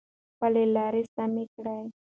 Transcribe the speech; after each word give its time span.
خپله 0.33 0.63
لاره 0.75 1.01
سمه 1.15 1.43
کړئ. 1.53 1.81